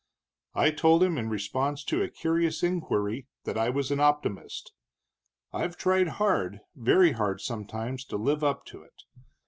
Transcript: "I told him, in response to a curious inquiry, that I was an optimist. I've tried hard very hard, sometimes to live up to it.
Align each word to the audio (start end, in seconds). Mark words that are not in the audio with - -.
"I 0.55 0.71
told 0.71 1.03
him, 1.03 1.19
in 1.19 1.29
response 1.29 1.83
to 1.83 2.01
a 2.01 2.09
curious 2.09 2.63
inquiry, 2.63 3.27
that 3.43 3.55
I 3.55 3.69
was 3.69 3.91
an 3.91 3.99
optimist. 3.99 4.73
I've 5.53 5.77
tried 5.77 6.07
hard 6.17 6.61
very 6.75 7.11
hard, 7.11 7.39
sometimes 7.39 8.03
to 8.05 8.17
live 8.17 8.43
up 8.43 8.65
to 8.73 8.81
it. 8.81 9.03